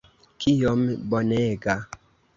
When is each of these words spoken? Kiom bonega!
Kiom 0.45 0.81
bonega! 1.13 1.77